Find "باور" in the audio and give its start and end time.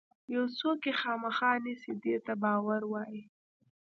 2.43-2.81